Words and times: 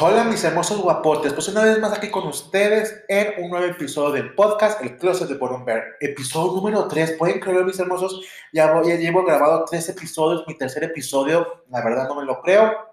Hola 0.00 0.22
mis 0.22 0.44
hermosos 0.44 0.80
guapotes, 0.80 1.32
pues 1.32 1.48
una 1.48 1.64
vez 1.64 1.80
más 1.80 1.92
aquí 1.92 2.08
con 2.08 2.24
ustedes 2.28 3.02
en 3.08 3.42
un 3.42 3.50
nuevo 3.50 3.66
episodio 3.66 4.12
del 4.12 4.32
podcast 4.32 4.80
El 4.80 4.96
Closet 4.96 5.28
de 5.28 5.34
Boromber, 5.34 5.96
episodio 5.98 6.52
número 6.52 6.86
3, 6.86 7.16
pueden 7.18 7.40
creerlo 7.40 7.64
mis 7.64 7.80
hermosos, 7.80 8.24
ya, 8.52 8.70
voy, 8.72 8.90
ya 8.90 8.94
llevo 8.94 9.24
grabado 9.24 9.64
tres 9.68 9.88
episodios, 9.88 10.44
mi 10.46 10.56
tercer 10.56 10.84
episodio, 10.84 11.64
la 11.68 11.82
verdad 11.82 12.06
no 12.06 12.14
me 12.14 12.24
lo 12.24 12.40
creo, 12.42 12.87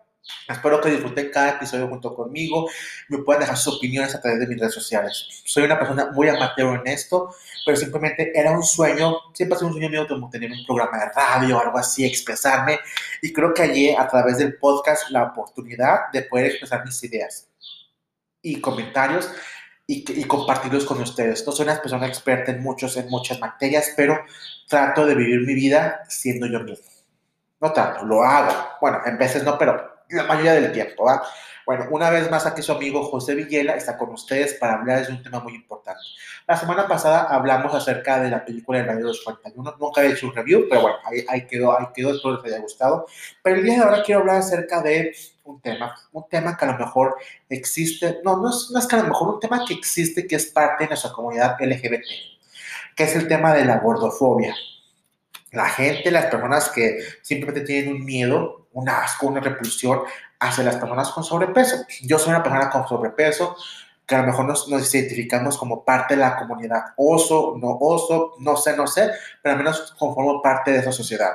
Espero 0.47 0.79
que 0.79 0.89
disfruten 0.89 1.29
cada 1.31 1.51
episodio 1.51 1.87
junto 1.87 2.13
conmigo. 2.13 2.69
Me 3.09 3.19
puedan 3.19 3.41
dejar 3.41 3.57
sus 3.57 3.77
opiniones 3.77 4.13
a 4.13 4.21
través 4.21 4.39
de 4.39 4.47
mis 4.47 4.59
redes 4.59 4.73
sociales. 4.73 5.27
Soy 5.43 5.63
una 5.63 5.77
persona 5.77 6.11
muy 6.11 6.27
amateur 6.27 6.79
en 6.79 6.87
esto, 6.87 7.33
pero 7.65 7.77
simplemente 7.77 8.31
era 8.33 8.51
un 8.51 8.63
sueño, 8.63 9.15
siempre 9.33 9.55
ha 9.55 9.59
sido 9.59 9.67
un 9.69 9.73
sueño 9.73 9.89
mío 9.89 10.07
como 10.07 10.29
tener 10.29 10.51
un 10.51 10.65
programa 10.65 10.99
de 10.99 11.11
radio 11.15 11.57
o 11.57 11.61
algo 11.61 11.77
así, 11.77 12.05
expresarme. 12.05 12.79
Y 13.21 13.33
creo 13.33 13.53
que 13.53 13.63
hallé 13.63 13.97
a 13.97 14.07
través 14.07 14.37
del 14.37 14.57
podcast 14.57 15.09
la 15.09 15.23
oportunidad 15.23 16.11
de 16.13 16.21
poder 16.23 16.47
expresar 16.47 16.85
mis 16.85 17.03
ideas 17.03 17.47
y 18.41 18.61
comentarios 18.61 19.31
y, 19.87 20.19
y, 20.19 20.23
compartirlos 20.25 20.85
con 20.85 21.01
ustedes. 21.01 21.45
No 21.45 21.51
soy 21.51 21.65
una 21.65 21.81
persona 21.81 22.07
experta 22.07 22.51
en, 22.51 22.61
muchos, 22.61 22.97
en 22.97 23.09
muchas 23.09 23.39
materias, 23.39 23.93
pero 23.95 24.19
trato 24.67 25.05
de 25.05 25.15
vivir 25.15 25.41
mi 25.41 25.53
vida 25.53 26.03
siendo 26.07 26.47
yo 26.47 26.59
mismo. 26.59 26.85
No 27.61 27.71
trato, 27.71 28.05
lo 28.05 28.23
hago. 28.23 28.53
Bueno, 28.81 29.01
en 29.05 29.17
veces 29.17 29.43
no, 29.43 29.57
pero 29.57 29.94
la 30.15 30.23
mayoría 30.23 30.53
del 30.53 30.71
tiempo. 30.71 31.05
¿va? 31.05 31.23
Bueno, 31.65 31.87
una 31.89 32.11
vez 32.11 32.29
más 32.29 32.45
aquí 32.45 32.61
su 32.61 32.71
amigo 32.71 33.03
José 33.03 33.33
Villela 33.33 33.75
está 33.75 33.97
con 33.97 34.11
ustedes 34.11 34.53
para 34.53 34.75
hablar 34.75 35.05
de 35.05 35.13
un 35.13 35.23
tema 35.23 35.39
muy 35.39 35.55
importante. 35.55 35.99
La 36.47 36.55
semana 36.55 36.87
pasada 36.87 37.23
hablamos 37.23 37.73
acerca 37.73 38.19
de 38.21 38.29
la 38.29 38.45
película 38.45 38.79
El 38.79 38.85
Valle 38.85 38.99
de 38.99 39.05
los 39.05 39.21
41. 39.23 39.75
Nunca 39.79 40.03
he 40.03 40.11
hecho 40.11 40.27
un 40.27 40.35
review, 40.35 40.67
pero 40.69 40.81
bueno, 40.81 40.97
ahí, 41.05 41.25
ahí 41.27 41.47
quedó, 41.47 41.77
ahí 41.77 41.87
quedó, 41.93 42.13
espero 42.13 42.35
les 42.43 42.53
haya 42.53 42.61
gustado. 42.61 43.07
Pero 43.41 43.55
el 43.55 43.63
día 43.63 43.77
de 43.77 43.83
ahora 43.83 44.03
quiero 44.03 44.21
hablar 44.21 44.37
acerca 44.37 44.81
de 44.83 45.15
un 45.43 45.59
tema, 45.59 45.95
un 46.11 46.27
tema 46.29 46.55
que 46.55 46.65
a 46.65 46.71
lo 46.71 46.77
mejor 46.77 47.15
existe, 47.49 48.19
no, 48.23 48.37
no 48.37 48.49
es, 48.49 48.69
no 48.71 48.79
es 48.79 48.85
que 48.85 48.95
a 48.95 48.99
lo 48.99 49.07
mejor 49.07 49.35
un 49.35 49.39
tema 49.39 49.65
que 49.67 49.73
existe, 49.73 50.27
que 50.27 50.35
es 50.35 50.45
parte 50.45 50.83
de 50.83 50.89
nuestra 50.89 51.11
comunidad 51.11 51.57
LGBT, 51.59 52.05
que 52.95 53.03
es 53.03 53.15
el 53.15 53.27
tema 53.27 53.53
de 53.55 53.65
la 53.65 53.79
gordofobia. 53.79 54.55
La 55.51 55.69
gente, 55.69 56.11
las 56.11 56.25
personas 56.25 56.69
que 56.69 56.99
simplemente 57.21 57.61
tienen 57.61 57.95
un 57.95 58.05
miedo 58.05 58.64
un 58.75 58.89
asco, 58.89 59.27
una 59.27 59.39
repulsión 59.39 60.01
hacia 60.39 60.63
las 60.63 60.75
personas 60.75 61.09
con 61.09 61.23
sobrepeso. 61.23 61.85
Yo 62.03 62.19
soy 62.19 62.29
una 62.29 62.43
persona 62.43 62.69
con 62.69 62.87
sobrepeso, 62.87 63.55
que 64.05 64.15
a 64.15 64.19
lo 64.19 64.27
mejor 64.27 64.45
nos, 64.45 64.67
nos, 64.67 64.93
identificamos 64.93 65.57
como 65.57 65.83
parte 65.83 66.15
de 66.15 66.21
la 66.21 66.37
comunidad 66.37 66.93
oso, 66.97 67.57
no 67.59 67.77
oso, 67.79 68.33
no 68.39 68.55
sé, 68.55 68.77
no 68.77 68.85
sé, 68.85 69.09
pero 69.41 69.53
al 69.53 69.63
menos 69.63 69.95
conformo 69.97 70.41
parte 70.41 70.71
de 70.71 70.79
esa 70.79 70.91
sociedad. 70.91 71.31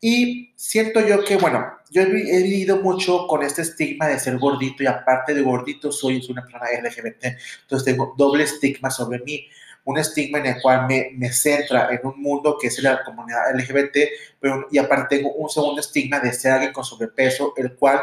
Y 0.00 0.52
siento 0.54 1.00
yo 1.00 1.24
que, 1.24 1.36
bueno, 1.36 1.66
yo 1.90 2.02
he, 2.02 2.04
he 2.04 2.42
vivido 2.42 2.76
mucho 2.80 3.26
con 3.26 3.42
este 3.42 3.62
estigma 3.62 4.06
de 4.06 4.20
ser 4.20 4.38
gordito 4.38 4.82
y 4.82 4.86
aparte 4.86 5.34
de 5.34 5.42
gordito 5.42 5.90
soy, 5.90 6.24
una 6.30 6.42
persona 6.42 6.66
LGBT, 6.80 7.24
entonces 7.62 7.84
tengo 7.84 8.14
doble 8.16 8.44
estigma 8.44 8.90
sobre 8.90 9.18
mí 9.18 9.46
un 9.88 9.96
estigma 9.96 10.38
en 10.38 10.46
el 10.46 10.60
cual 10.60 10.86
me, 10.86 11.12
me 11.16 11.32
centra 11.32 11.88
en 11.90 12.00
un 12.02 12.20
mundo 12.20 12.58
que 12.60 12.66
es 12.66 12.78
la 12.82 13.02
comunidad 13.02 13.54
LGBT, 13.54 13.96
pero 14.38 14.68
y 14.70 14.76
aparte 14.76 15.16
tengo 15.16 15.32
un 15.32 15.48
segundo 15.48 15.80
estigma 15.80 16.20
de 16.20 16.30
ser 16.34 16.52
alguien 16.52 16.74
con 16.74 16.84
sobrepeso, 16.84 17.54
el 17.56 17.74
cual 17.74 18.02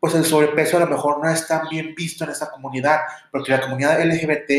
pues 0.00 0.14
el 0.14 0.24
sobrepeso 0.24 0.78
a 0.78 0.80
lo 0.80 0.86
mejor 0.86 1.22
no 1.22 1.28
es 1.28 1.46
tan 1.46 1.68
bien 1.68 1.94
visto 1.94 2.24
en 2.24 2.30
esa 2.30 2.50
comunidad, 2.50 3.00
porque 3.30 3.52
la 3.52 3.60
comunidad 3.60 4.02
LGBT 4.02 4.50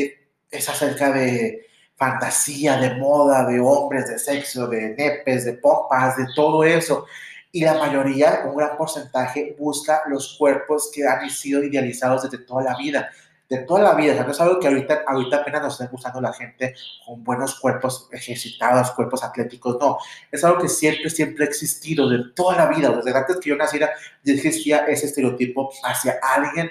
es 0.52 0.70
acerca 0.70 1.12
de 1.12 1.66
fantasía, 1.96 2.78
de 2.78 2.94
moda, 2.94 3.44
de 3.48 3.60
hombres, 3.60 4.08
de 4.08 4.20
sexo, 4.20 4.68
de 4.68 4.90
nepes, 4.90 5.46
de 5.46 5.54
pompas, 5.54 6.16
de 6.16 6.28
todo 6.36 6.64
eso. 6.64 7.08
Y 7.52 7.62
la 7.62 7.74
mayoría, 7.74 8.44
un 8.46 8.56
gran 8.56 8.78
porcentaje, 8.78 9.56
busca 9.58 10.04
los 10.08 10.38
cuerpos 10.38 10.92
que 10.94 11.08
han 11.08 11.28
sido 11.32 11.64
idealizados 11.64 12.30
desde 12.30 12.46
toda 12.46 12.62
la 12.62 12.78
vida 12.78 13.10
de 13.50 13.60
toda 13.60 13.82
la 13.82 13.96
vida. 13.96 14.12
O 14.14 14.16
sea, 14.16 14.24
no 14.26 14.32
es 14.32 14.42
algo 14.42 14.60
que 14.60 14.68
ahorita, 14.68 15.04
ahorita 15.08 15.38
apenas 15.38 15.62
nos 15.62 15.74
estén 15.74 15.90
gustando 15.90 16.20
la 16.22 16.34
gente 16.34 16.76
con 17.06 17.24
buenos 17.24 17.60
cuerpos 17.60 18.10
ejercitados, 18.12 18.92
cuerpos 18.92 19.24
atléticos. 19.24 19.78
No, 19.80 19.98
es 20.32 20.44
algo 20.44 20.60
que 20.60 20.68
siempre, 20.68 21.10
siempre 21.10 21.46
ha 21.46 21.48
existido 21.48 22.10
de 22.10 22.32
toda 22.36 22.58
la 22.58 22.68
vida. 22.68 22.90
Desde 22.92 23.18
antes 23.18 23.38
que 23.38 23.50
yo 23.50 23.56
naciera, 23.56 23.90
ya 24.24 24.34
existía 24.34 24.80
ese 24.86 25.08
estereotipo 25.08 25.72
hacia 25.84 26.20
alguien, 26.22 26.70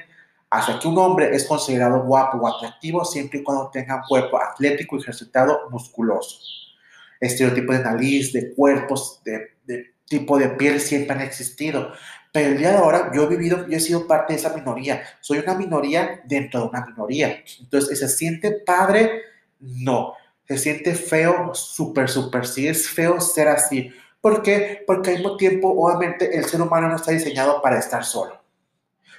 hacia 0.51 0.79
que 0.79 0.89
un 0.89 0.99
hombre 0.99 1.35
es 1.35 1.45
considerado 1.45 2.03
guapo 2.03 2.39
o 2.39 2.49
atractivo 2.49 3.05
siempre 3.05 3.41
y 3.41 3.43
cuando 3.43 3.71
tenga 3.71 3.97
un 3.97 4.03
cuerpo 4.03 4.41
atlético, 4.41 4.99
ejercitado, 4.99 5.69
musculoso. 5.71 6.41
Estereotipos 7.21 7.79
de 7.79 7.85
nariz, 7.85 8.33
de 8.33 8.55
cuerpos, 8.55 9.23
de 9.25 9.57
tipo 10.07 10.39
de 10.39 10.49
piel 10.51 10.81
siempre 10.81 11.15
han 11.17 11.23
existido. 11.23 11.93
Pero 12.33 12.49
el 12.49 12.59
día 12.59 12.71
de 12.71 12.77
ahora 12.79 13.11
yo 13.15 13.25
he 13.25 13.27
vivido, 13.29 13.67
yo 13.69 13.77
he 13.77 13.81
sido 13.81 14.07
parte 14.07 14.33
de 14.33 14.39
esa 14.39 14.55
minoría. 14.55 15.03
Soy 15.21 15.39
una 15.39 15.55
minoría 15.55 16.23
dentro 16.25 16.61
de 16.61 16.67
una 16.69 16.85
minoría. 16.85 17.43
Entonces, 17.61 17.99
¿se 17.99 18.09
siente 18.09 18.53
padre? 18.65 19.23
No. 19.61 20.15
¿Se 20.47 20.59
siente 20.59 20.95
feo? 20.95 21.55
Súper, 21.55 22.09
súper. 22.09 22.47
Sí, 22.47 22.69
es 22.69 22.89
feo 22.89 23.21
ser 23.21 23.49
así. 23.49 23.91
¿Por 24.21 24.43
qué? 24.43 24.85
Porque 24.87 25.11
al 25.11 25.17
mismo 25.17 25.37
tiempo, 25.37 25.69
obviamente, 25.71 26.37
el 26.37 26.45
ser 26.45 26.61
humano 26.61 26.89
no 26.89 26.97
está 26.97 27.13
diseñado 27.13 27.61
para 27.63 27.79
estar 27.79 28.05
solo 28.05 28.46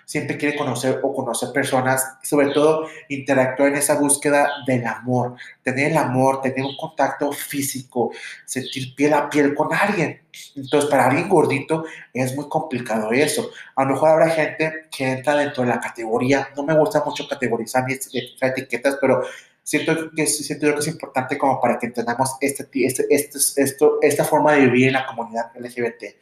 siempre 0.07 0.38
quiere 0.38 0.56
conocer 0.56 1.01
o 1.03 1.13
conocer 1.13 1.51
personas, 1.51 2.18
sobre 2.23 2.51
todo 2.51 2.88
interactuar 3.09 3.69
en 3.69 3.75
esa 3.75 4.00
búsqueda 4.00 4.50
del 4.66 4.88
amor, 4.88 5.35
tener 5.62 5.91
el 5.91 5.97
amor, 5.97 6.40
tener 6.40 6.63
un 6.63 6.78
contacto 6.78 7.29
físico, 7.34 8.12
sentir 8.46 8.96
piel 8.96 9.13
a 9.13 9.29
piel 9.29 9.53
con 9.53 9.73
alguien. 9.73 10.22
Entonces, 10.56 10.90
para 10.90 11.07
alguien 11.07 11.28
gordito 11.28 11.84
es 12.13 12.34
muy 12.38 12.47
complicado 12.47 13.12
eso. 13.12 13.51
A 13.75 13.84
lo 13.84 13.96
mejor 13.96 14.12
habrá 14.12 14.29
gente 14.29 14.88
que 14.90 15.12
entra 15.12 15.35
dentro 15.35 15.63
de 15.63 15.69
la 15.69 15.81
categoría, 15.81 16.47
no 16.56 16.63
me 16.63 16.79
gusta 16.79 17.03
mucho 17.03 17.28
categorizar 17.28 17.84
ni 17.85 17.96
etiquetas, 18.41 18.97
pero 19.01 19.23
siento 19.62 20.09
que, 20.16 20.25
siento 20.25 20.73
que 20.73 20.79
es 20.79 20.88
importante 20.88 21.38
como 21.38 21.59
para 21.59 21.78
que 21.78 21.88
entendamos 21.88 22.38
este, 22.40 22.66
este, 22.75 23.07
este, 23.09 23.40
esto, 23.62 23.97
esta 24.01 24.23
forma 24.23 24.53
de 24.53 24.62
vivir 24.62 24.88
en 24.88 24.94
la 24.94 25.06
comunidad 25.06 25.51
LGBT 25.53 26.16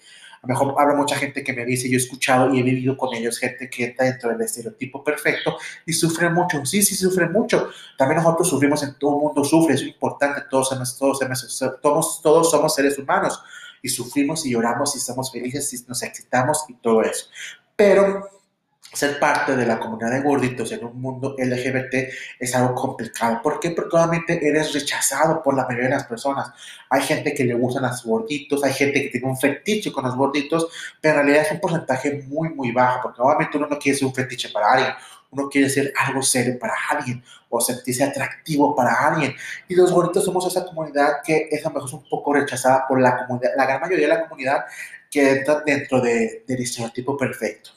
lo 0.45 0.53
mejor 0.53 0.75
habrá 0.77 0.95
mucha 0.95 1.15
gente 1.15 1.43
que 1.43 1.53
me 1.53 1.65
dice, 1.65 1.89
yo 1.89 1.95
he 1.95 2.01
escuchado 2.01 2.53
y 2.53 2.59
he 2.59 2.63
vivido 2.63 2.95
con 2.95 3.13
ellos, 3.13 3.39
gente 3.39 3.69
que 3.69 3.85
entra 3.85 4.05
dentro 4.05 4.29
del 4.29 4.41
estereotipo 4.41 5.03
perfecto 5.03 5.57
y 5.85 5.93
sufre 5.93 6.29
mucho. 6.29 6.63
Sí, 6.65 6.83
sí, 6.83 6.95
sufre 6.95 7.27
mucho. 7.27 7.69
También 7.97 8.21
nosotros 8.21 8.49
sufrimos, 8.49 8.83
en 8.83 8.97
todo 8.99 9.15
el 9.15 9.23
mundo 9.23 9.43
sufre, 9.43 9.73
es 9.73 9.81
importante, 9.81 10.43
todos 10.49 10.69
somos, 10.69 10.97
todos, 10.97 11.19
todos, 11.81 12.21
todos 12.21 12.51
somos 12.51 12.75
seres 12.75 12.97
humanos 12.99 13.41
y 13.81 13.89
sufrimos 13.89 14.45
y 14.45 14.51
lloramos 14.51 14.95
y 14.95 14.99
estamos 14.99 15.31
felices 15.31 15.73
y 15.73 15.85
nos 15.87 16.03
excitamos 16.03 16.63
y 16.69 16.75
todo 16.75 17.01
eso. 17.01 17.25
Pero 17.75 18.29
ser 18.95 19.19
parte 19.19 19.55
de 19.55 19.65
la 19.65 19.77
comunidad 19.77 20.11
de 20.11 20.21
gorditos 20.21 20.71
en 20.71 20.85
un 20.85 21.01
mundo 21.01 21.35
LGBT 21.37 21.93
es 22.39 22.55
algo 22.55 22.73
complicado. 22.73 23.41
¿Por 23.43 23.59
qué? 23.59 23.71
Porque 23.71 23.95
obviamente 23.95 24.47
eres 24.47 24.73
rechazado 24.73 25.43
por 25.43 25.55
la 25.55 25.63
mayoría 25.63 25.89
de 25.89 25.95
las 25.95 26.05
personas. 26.05 26.51
Hay 26.89 27.01
gente 27.01 27.33
que 27.33 27.43
le 27.43 27.53
gustan 27.55 27.83
los 27.83 28.03
gorditos, 28.05 28.63
hay 28.63 28.73
gente 28.73 29.01
que 29.01 29.09
tiene 29.09 29.27
un 29.27 29.37
fetiche 29.37 29.91
con 29.91 30.05
los 30.05 30.15
gorditos, 30.15 30.67
pero 31.01 31.19
en 31.19 31.25
realidad 31.25 31.45
es 31.45 31.51
un 31.51 31.59
porcentaje 31.59 32.23
muy, 32.27 32.49
muy 32.49 32.71
bajo, 32.71 33.01
porque 33.03 33.21
obviamente 33.21 33.57
uno 33.57 33.67
no 33.67 33.77
quiere 33.77 33.97
ser 33.97 34.07
un 34.07 34.13
fetiche 34.13 34.49
para 34.49 34.71
alguien, 34.71 34.93
uno 35.31 35.49
quiere 35.49 35.69
ser 35.69 35.91
algo 35.97 36.21
serio 36.21 36.57
para 36.57 36.73
alguien 36.89 37.21
o 37.49 37.59
sentirse 37.59 38.03
atractivo 38.03 38.73
para 38.75 38.93
alguien. 38.93 39.35
Y 39.67 39.75
los 39.75 39.91
gorditos 39.91 40.23
somos 40.23 40.47
esa 40.47 40.65
comunidad 40.65 41.17
que 41.23 41.49
es 41.51 41.65
a 41.65 41.69
lo 41.69 41.75
mejor 41.75 41.95
un 41.95 42.09
poco 42.09 42.33
rechazada 42.33 42.85
por 42.87 43.01
la 43.01 43.17
comunidad, 43.17 43.51
la 43.57 43.65
gran 43.65 43.81
mayoría 43.81 44.07
de 44.07 44.13
la 44.13 44.21
comunidad 44.21 44.65
que 45.11 45.31
entra 45.31 45.61
dentro 45.65 45.99
de, 46.01 46.43
del 46.47 46.61
estereotipo 46.61 47.17
perfecto 47.17 47.71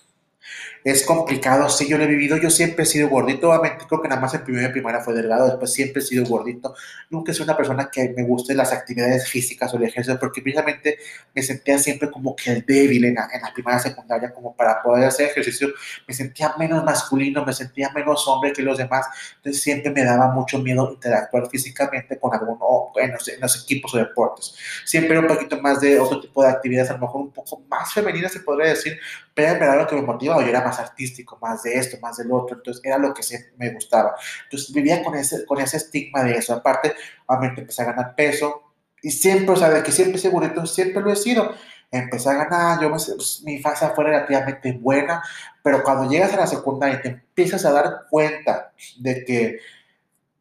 es 0.91 1.05
complicado. 1.05 1.69
Sí, 1.69 1.89
yo 1.89 1.99
lo 1.99 2.05
he 2.05 2.07
vivido. 2.07 2.37
Yo 2.37 2.51
siempre 2.51 2.85
he 2.85 2.87
sido 2.87 3.09
gordito. 3.09 3.51
Obviamente, 3.51 3.85
creo 3.89 4.01
que 4.01 4.09
nada 4.09 4.21
más 4.21 4.35
en 4.35 4.45
primera 4.45 4.69
y 4.69 4.73
primera 4.73 5.01
fue 5.01 5.15
delgado. 5.15 5.47
Después 5.47 5.73
siempre 5.73 6.03
he 6.03 6.05
sido 6.05 6.25
gordito. 6.25 6.75
Nunca 7.11 7.33
soy 7.33 7.45
una 7.45 7.57
persona 7.57 7.91
que 7.91 8.15
me 8.17 8.23
guste 8.23 8.55
las 8.55 8.73
actividades 8.73 9.29
físicas 9.29 9.73
o 9.75 9.77
el 9.77 9.85
ejercicio, 9.85 10.19
porque 10.19 10.43
precisamente 10.43 10.99
me 11.35 11.43
sentía 11.43 11.79
siempre 11.79 12.11
como 12.11 12.35
que 12.35 12.53
el 12.53 12.67
débil 12.67 13.05
en 13.05 13.15
la, 13.15 13.29
en 13.33 13.43
la 13.43 13.53
primaria 13.53 13.81
secundaria, 13.81 14.33
como 14.33 14.55
para 14.55 14.83
poder 14.83 15.05
hacer 15.05 15.27
ejercicio. 15.27 15.69
Me 16.07 16.15
sentía 16.15 16.55
menos 16.59 16.85
masculino, 16.85 17.45
me 17.45 17.53
sentía 17.53 17.91
menos 17.91 18.27
hombre 18.29 18.53
que 18.53 18.63
los 18.63 18.79
demás. 18.79 19.07
Entonces, 19.37 19.63
siempre 19.63 19.91
me 19.91 20.05
daba 20.05 20.29
mucho 20.29 20.59
miedo 20.59 20.91
interactuar 20.93 21.49
físicamente 21.49 22.19
con 22.19 22.35
alguno 22.35 22.93
en 22.97 23.13
los, 23.13 23.29
en 23.29 23.41
los 23.41 23.63
equipos 23.63 23.95
o 23.95 23.99
deportes. 23.99 24.55
Siempre 24.85 25.13
era 25.13 25.21
un 25.21 25.27
poquito 25.27 25.61
más 25.61 25.81
de 25.81 25.99
otro 25.99 26.21
tipo 26.21 26.43
de 26.43 26.49
actividades, 26.49 26.91
a 26.91 26.95
lo 26.95 27.01
mejor 27.01 27.21
un 27.23 27.33
poco 27.33 27.63
más 27.69 27.93
femeninas, 27.93 28.33
se 28.33 28.41
podría 28.41 28.71
decir, 28.71 28.99
pero 29.35 29.53
en 29.53 29.61
verdad 29.61 29.79
lo 29.79 29.87
que 29.87 29.97
me 29.97 30.03
motivaba, 30.03 30.43
yo 30.43 30.49
era 30.49 30.63
más 30.63 30.78
artístico, 30.79 31.39
más 31.41 31.63
de 31.63 31.75
esto, 31.75 31.99
más 32.01 32.17
del 32.17 32.31
otro, 32.33 32.57
entonces 32.57 32.83
era 32.85 32.99
lo 32.99 33.13
que 33.15 33.23
me 33.57 33.71
gustaba. 33.71 34.15
Entonces 34.45 34.73
vivía 34.73 35.03
con 35.03 35.15
ese, 35.15 35.45
con 35.45 35.61
ese 35.61 35.77
estigma 35.79 36.23
de 36.25 36.33
eso. 36.33 36.55
Aparte, 36.55 36.95
obviamente 37.27 37.61
empecé 37.63 37.83
a 37.83 37.87
ganar 37.87 38.15
peso 38.15 38.73
y 39.03 39.11
siempre, 39.11 39.55
o 39.55 39.57
sea, 39.57 39.71
de 39.71 39.83
que 39.83 39.93
siempre 39.93 40.19
segurito, 40.19 40.67
siempre 40.67 41.03
lo 41.03 41.13
he 41.13 41.17
sido. 41.17 41.55
Empecé 41.91 42.29
a 42.29 42.35
ganar, 42.35 42.81
yo 42.83 42.91
pues, 42.91 43.43
mi 43.45 43.61
fase 43.61 43.89
fue 43.95 44.05
relativamente 44.05 44.73
buena, 44.73 45.23
pero 45.63 45.83
cuando 45.83 46.11
llegas 46.11 46.35
a 46.35 46.37
la 46.37 46.47
secundaria 46.47 46.99
y 46.99 47.03
te 47.03 47.09
empiezas 47.09 47.65
a 47.65 47.73
dar 47.73 48.07
cuenta 48.11 48.73
de 48.99 49.25
que 49.25 49.59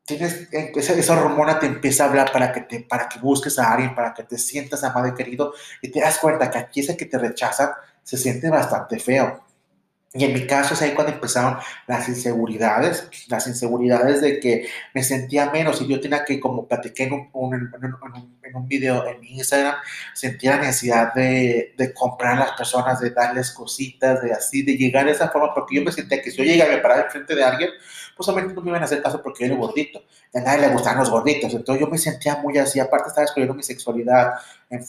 tienes 0.08 0.48
esa, 0.52 0.94
esa, 0.94 1.22
hormona 1.22 1.60
te 1.60 1.66
empieza 1.66 2.04
a 2.04 2.08
hablar 2.08 2.32
para 2.32 2.54
que 2.54 2.62
te 2.62 2.80
para 2.80 3.10
que 3.10 3.20
busques 3.20 3.60
a 3.60 3.74
alguien 3.74 3.94
para 3.94 4.14
que 4.14 4.24
te 4.24 4.38
sientas 4.38 4.84
amado 4.86 5.08
y 5.08 5.14
querido 5.14 5.54
y 5.82 5.92
te 5.92 6.00
das 6.00 6.18
cuenta 6.20 6.50
que 6.50 6.58
aquí 6.58 6.80
ese 6.80 6.96
que 6.96 7.06
te 7.06 7.18
rechazan 7.18 7.72
se 8.04 8.16
siente 8.16 8.50
bastante 8.50 9.00
feo 9.00 9.44
Y 10.14 10.24
en 10.24 10.34
mi 10.34 10.48
caso 10.48 10.74
es 10.74 10.82
ahí 10.82 10.94
cuando 10.94 11.14
empezaron 11.14 11.58
las 11.86 12.08
inseguridades, 12.08 13.10
las 13.28 13.46
inseguridades 13.46 14.22
de 14.22 14.40
que 14.40 14.68
me 14.94 15.04
sentía 15.04 15.52
menos 15.52 15.82
y 15.82 15.88
yo 15.88 16.00
tenía 16.00 16.24
que, 16.24 16.40
como 16.40 16.66
platiqué 16.66 17.04
en 17.04 17.14
un, 17.14 17.54
en 17.54 18.56
un, 18.56 18.68
video 18.68 19.06
en 19.06 19.20
mi 19.20 19.38
Instagram, 19.38 19.76
sentía 20.14 20.56
la 20.56 20.64
necesidad 20.64 21.14
de, 21.14 21.74
de, 21.78 21.94
comprar 21.94 22.38
a 22.38 22.40
las 22.40 22.52
personas, 22.54 23.02
de 23.02 23.12
darles 23.12 23.52
cositas, 23.52 24.22
de 24.22 24.32
así, 24.32 24.64
de 24.64 24.78
llegar 24.78 25.06
de 25.06 25.12
esa 25.12 25.30
forma, 25.30 25.54
porque 25.54 25.76
yo 25.76 25.84
me 25.84 25.92
sentía 25.92 26.22
que 26.22 26.32
si 26.32 26.38
yo 26.38 26.44
llegaba 26.46 26.74
a 26.74 26.82
parar 26.82 27.06
enfrente 27.06 27.36
de 27.36 27.44
alguien, 27.44 27.70
pues 28.18 28.28
obviamente 28.28 28.56
no 28.56 28.62
me 28.62 28.70
iban 28.70 28.82
a 28.82 28.86
hacer 28.86 29.02
caso 29.02 29.22
porque 29.22 29.48
yo 29.48 29.54
era 29.54 29.62
gordito. 29.62 30.02
A 30.34 30.40
nadie 30.40 30.68
le 30.68 30.74
gustaban 30.74 31.00
los 31.00 31.10
gorditos, 31.10 31.54
entonces 31.54 31.80
yo 31.80 31.88
me 31.88 31.98
sentía 31.98 32.38
muy 32.38 32.58
así, 32.58 32.80
aparte 32.80 33.10
estaba 33.10 33.24
descubriendo 33.24 33.54
mi 33.54 33.64
sexualidad, 33.64 34.34
en, 34.70 34.84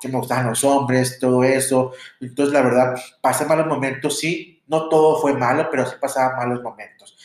que 0.00 0.08
me 0.08 0.18
gustaban 0.18 0.48
los 0.48 0.62
hombres, 0.64 1.18
todo 1.18 1.42
eso. 1.44 1.92
Entonces, 2.20 2.52
la 2.52 2.62
verdad, 2.62 2.94
pasé 3.20 3.46
malos 3.46 3.66
momentos, 3.66 4.18
sí, 4.18 4.62
no 4.66 4.88
todo 4.88 5.20
fue 5.20 5.32
malo, 5.34 5.68
pero 5.70 5.86
sí 5.86 5.96
pasaba 6.00 6.36
malos 6.36 6.62
momentos. 6.62 7.16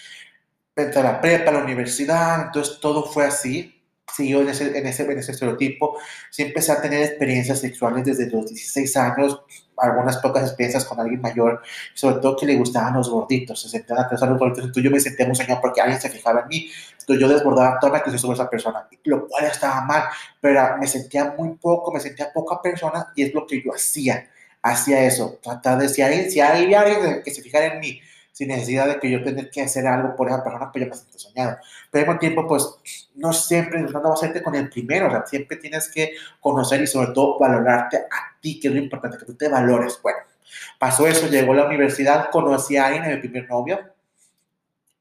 Entré 0.75 1.01
a 1.01 1.03
la 1.03 1.21
prepa, 1.21 1.51
la 1.51 1.59
universidad, 1.59 2.45
entonces 2.45 2.79
todo 2.79 3.03
fue 3.03 3.25
así 3.25 3.82
siguió 4.13 4.41
en 4.41 4.49
ese, 4.49 4.77
en, 4.77 4.85
ese, 4.85 5.03
en 5.03 5.17
ese 5.17 5.31
estereotipo. 5.31 5.97
Sí 6.29 6.43
empecé 6.43 6.71
a 6.71 6.81
tener 6.81 7.01
experiencias 7.01 7.59
sexuales 7.59 8.05
desde 8.05 8.29
los 8.29 8.47
16 8.47 8.97
años, 8.97 9.41
algunas 9.77 10.17
pocas 10.17 10.43
experiencias 10.43 10.85
con 10.85 10.99
alguien 10.99 11.21
mayor, 11.21 11.61
sobre 11.93 12.17
todo 12.17 12.37
que 12.37 12.45
le 12.45 12.55
gustaban 12.55 12.93
los 12.93 13.09
gorditos, 13.09 13.61
se 13.61 13.69
sentían 13.69 13.99
atrás 13.99 14.21
a 14.21 14.27
los 14.27 14.37
gorditos, 14.37 14.65
entonces 14.65 14.83
yo 14.83 14.91
me 14.91 14.99
sentía 14.99 15.25
muy 15.25 15.35
soñado 15.35 15.61
porque 15.61 15.81
alguien 15.81 15.99
se 15.99 16.09
fijaba 16.09 16.41
en 16.41 16.47
mí, 16.47 16.71
entonces 16.91 17.19
yo 17.19 17.27
desbordaba 17.27 17.79
toda 17.79 17.93
la 17.93 17.97
atención 17.99 18.19
sobre 18.19 18.35
esa 18.35 18.49
persona, 18.49 18.87
lo 19.03 19.27
cual 19.27 19.45
estaba 19.45 19.81
mal, 19.81 20.03
pero 20.39 20.77
me 20.77 20.87
sentía 20.87 21.33
muy 21.37 21.55
poco, 21.55 21.91
me 21.91 21.99
sentía 21.99 22.31
poca 22.31 22.61
persona 22.61 23.11
y 23.15 23.23
es 23.23 23.33
lo 23.33 23.47
que 23.47 23.61
yo 23.63 23.73
hacía, 23.73 24.29
hacía 24.61 25.03
eso, 25.05 25.39
tratar 25.41 25.79
de 25.79 25.89
si 25.89 26.01
hay, 26.01 26.29
si 26.29 26.39
hay 26.39 26.73
alguien 26.73 27.21
que 27.23 27.31
se 27.31 27.41
fijara 27.41 27.73
en 27.73 27.79
mí, 27.79 27.99
sin 28.33 28.47
necesidad 28.47 28.87
de 28.87 28.99
que 28.99 29.11
yo 29.11 29.23
tenga 29.23 29.47
que 29.49 29.61
hacer 29.61 29.85
algo 29.85 30.15
por 30.15 30.27
esa 30.27 30.43
persona, 30.43 30.71
pues 30.71 30.83
yo 30.83 30.89
me 30.89 30.95
siento 30.95 31.19
soñado. 31.19 31.57
Pero 31.91 32.01
al 32.01 32.07
mismo 32.07 32.19
tiempo, 32.19 32.47
pues 32.47 33.09
no 33.15 33.31
siempre, 33.31 33.79
no 33.79 34.01
vas 34.01 34.05
a 34.05 34.13
hacerte 34.13 34.41
con 34.41 34.55
el 34.55 34.69
primero, 34.69 35.07
o 35.07 35.11
sea, 35.11 35.25
siempre 35.25 35.57
tienes 35.57 35.87
que 35.89 36.13
conocer 36.41 36.81
y 36.81 36.87
sobre 36.87 37.13
todo 37.13 37.37
valorarte 37.37 37.97
a 37.97 38.39
ti, 38.41 38.59
que 38.59 38.69
es 38.69 38.73
lo 38.73 38.79
importante, 38.79 39.19
que 39.19 39.25
tú 39.25 39.35
te 39.35 39.47
valores. 39.47 39.99
Bueno, 40.01 40.17
pasó 40.79 41.07
eso, 41.07 41.27
llegó 41.27 41.53
a 41.53 41.57
la 41.57 41.65
universidad, 41.67 42.31
conocí 42.31 42.75
a 42.75 42.87
alguien, 42.87 43.07
mi 43.07 43.17
primer 43.17 43.47
novio. 43.47 43.79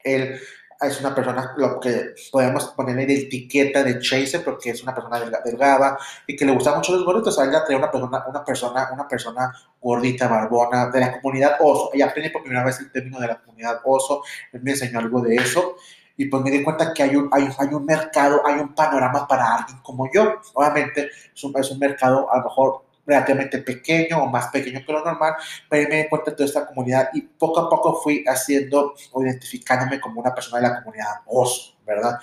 Él 0.04 0.38
es 0.86 1.00
una 1.00 1.14
persona, 1.14 1.54
lo 1.56 1.78
que 1.80 2.14
podemos 2.30 2.68
ponerle 2.68 3.06
de 3.06 3.14
etiqueta 3.14 3.82
de 3.82 4.00
chaser, 4.00 4.44
porque 4.44 4.70
es 4.70 4.82
una 4.82 4.94
persona 4.94 5.20
delgada 5.44 5.98
y 6.26 6.36
que 6.36 6.44
le 6.44 6.52
gustan 6.52 6.76
mucho 6.76 6.92
los 6.92 7.04
gorditos. 7.04 7.38
A 7.38 7.44
ella 7.44 7.64
trae 7.64 7.76
una 7.76 7.90
persona, 7.90 8.24
una 8.28 8.44
persona, 8.44 8.90
una 8.92 9.08
persona 9.08 9.52
gordita, 9.80 10.28
barbona, 10.28 10.90
de 10.90 11.00
la 11.00 11.20
comunidad 11.20 11.56
oso. 11.60 11.90
Ella 11.92 12.06
aprende 12.06 12.30
por 12.30 12.42
primera 12.42 12.64
vez 12.64 12.80
el 12.80 12.90
término 12.90 13.18
de 13.20 13.28
la 13.28 13.40
comunidad 13.40 13.80
oso. 13.84 14.22
Él 14.52 14.62
me 14.62 14.72
enseñó 14.72 14.98
algo 14.98 15.20
de 15.20 15.36
eso. 15.36 15.76
Y 16.16 16.26
pues 16.26 16.42
me 16.42 16.50
di 16.50 16.62
cuenta 16.62 16.92
que 16.92 17.02
hay 17.02 17.16
un, 17.16 17.28
hay, 17.32 17.48
hay 17.58 17.68
un 17.68 17.84
mercado, 17.84 18.42
hay 18.46 18.60
un 18.60 18.74
panorama 18.74 19.26
para 19.26 19.56
alguien 19.56 19.78
como 19.82 20.08
yo. 20.12 20.40
Obviamente 20.54 21.10
es 21.34 21.44
un 21.44 21.78
mercado 21.78 22.32
a 22.32 22.38
lo 22.38 22.44
mejor 22.44 22.91
relativamente 23.06 23.58
pequeño 23.58 24.22
o 24.22 24.26
más 24.26 24.48
pequeño 24.48 24.80
que 24.84 24.92
lo 24.92 25.04
normal, 25.04 25.34
pero 25.68 25.88
me 25.88 26.02
di 26.02 26.08
cuenta 26.08 26.30
de 26.30 26.36
toda 26.36 26.46
esta 26.46 26.66
comunidad 26.66 27.08
y 27.12 27.22
poco 27.22 27.60
a 27.60 27.68
poco 27.68 28.00
fui 28.00 28.24
haciendo 28.26 28.94
o 29.12 29.22
identificándome 29.22 30.00
como 30.00 30.20
una 30.20 30.34
persona 30.34 30.60
de 30.60 30.68
la 30.68 30.82
comunidad 30.82 31.20
oso, 31.26 31.76
¿verdad? 31.86 32.18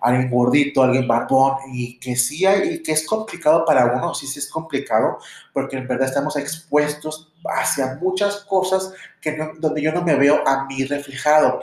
Alguien 0.00 0.30
gordito, 0.30 0.82
alguien 0.82 1.08
barbón 1.08 1.56
y 1.72 1.98
que 1.98 2.14
sí 2.14 2.46
hay, 2.46 2.74
y 2.74 2.82
que 2.82 2.92
es 2.92 3.06
complicado 3.06 3.64
para 3.64 3.86
uno, 3.86 4.14
sí, 4.14 4.26
sí 4.26 4.38
es 4.38 4.48
complicado, 4.48 5.18
porque 5.52 5.76
en 5.76 5.88
verdad 5.88 6.08
estamos 6.08 6.36
expuestos 6.36 7.32
hacia 7.44 7.94
muchas 8.00 8.44
cosas 8.44 8.92
que 9.20 9.36
donde 9.58 9.82
yo 9.82 9.92
no 9.92 10.02
me 10.02 10.14
veo 10.14 10.46
a 10.46 10.66
mí 10.66 10.84
reflejado 10.84 11.60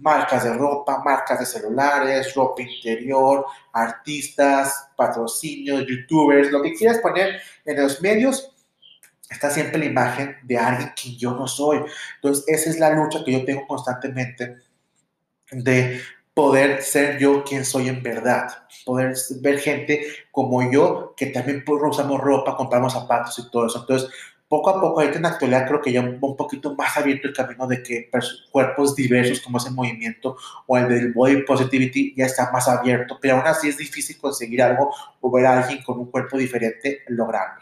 marcas 0.00 0.44
de 0.44 0.54
ropa, 0.54 1.02
marcas 1.04 1.40
de 1.40 1.46
celulares, 1.46 2.34
ropa 2.34 2.62
interior, 2.62 3.44
artistas, 3.72 4.90
patrocinios, 4.96 5.86
youtubers, 5.86 6.50
lo 6.50 6.62
que 6.62 6.72
quieras 6.72 6.98
poner 6.98 7.40
en 7.64 7.82
los 7.82 8.00
medios, 8.00 8.52
está 9.30 9.50
siempre 9.50 9.78
la 9.78 9.84
imagen 9.84 10.36
de 10.42 10.58
alguien 10.58 10.92
que 11.00 11.14
yo 11.16 11.32
no 11.32 11.46
soy. 11.46 11.82
Entonces, 12.16 12.44
esa 12.48 12.70
es 12.70 12.78
la 12.78 12.90
lucha 12.90 13.22
que 13.24 13.32
yo 13.32 13.44
tengo 13.44 13.66
constantemente 13.66 14.56
de 15.52 16.00
poder 16.34 16.82
ser 16.82 17.18
yo 17.18 17.44
quien 17.44 17.64
soy 17.64 17.88
en 17.88 18.02
verdad, 18.02 18.48
poder 18.84 19.14
ver 19.40 19.58
gente 19.58 20.06
como 20.30 20.70
yo 20.70 21.14
que 21.16 21.26
también 21.26 21.64
usamos 21.66 22.20
ropa, 22.20 22.56
compramos 22.56 22.92
zapatos 22.92 23.38
y 23.38 23.50
todo 23.50 23.66
eso. 23.66 23.80
Entonces, 23.80 24.10
poco 24.50 24.70
a 24.70 24.80
poco, 24.80 25.00
ahorita 25.00 25.18
en 25.18 25.22
la 25.22 25.28
actualidad 25.28 25.68
creo 25.68 25.80
que 25.80 25.92
ya 25.92 26.00
un, 26.00 26.18
un 26.20 26.36
poquito 26.36 26.74
más 26.74 26.96
abierto 26.96 27.28
el 27.28 27.34
camino 27.34 27.68
de 27.68 27.84
que 27.84 28.10
cuerpos 28.50 28.96
diversos 28.96 29.38
como 29.38 29.58
ese 29.58 29.70
movimiento 29.70 30.36
o 30.66 30.76
el 30.76 30.88
del 30.88 31.12
body 31.12 31.42
positivity 31.42 32.14
ya 32.16 32.26
está 32.26 32.50
más 32.50 32.66
abierto, 32.66 33.16
pero 33.20 33.36
aún 33.36 33.46
así 33.46 33.68
es 33.68 33.78
difícil 33.78 34.18
conseguir 34.18 34.60
algo 34.60 34.92
o 35.20 35.30
ver 35.30 35.46
a 35.46 35.60
alguien 35.60 35.84
con 35.84 36.00
un 36.00 36.10
cuerpo 36.10 36.36
diferente 36.36 37.02
lograrlo. 37.06 37.60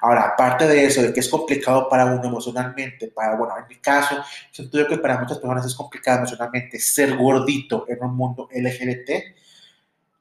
Ahora, 0.00 0.22
aparte 0.22 0.66
de 0.66 0.86
eso, 0.86 1.02
de 1.02 1.12
que 1.12 1.20
es 1.20 1.28
complicado 1.28 1.86
para 1.90 2.06
uno 2.06 2.24
emocionalmente, 2.24 3.08
para, 3.08 3.36
bueno, 3.36 3.54
en 3.58 3.68
mi 3.68 3.76
caso, 3.76 4.16
siento 4.50 4.78
yo 4.78 4.88
que 4.88 4.96
para 4.96 5.20
muchas 5.20 5.38
personas 5.38 5.66
es 5.66 5.74
complicado 5.74 6.18
emocionalmente 6.18 6.80
ser 6.80 7.14
gordito 7.14 7.84
en 7.88 8.02
un 8.02 8.16
mundo 8.16 8.48
LGBT, 8.50 9.10